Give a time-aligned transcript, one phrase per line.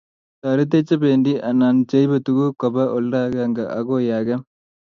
[0.41, 4.35] taretech che pendi anan cheibe tuguk koba olda agengei akoi age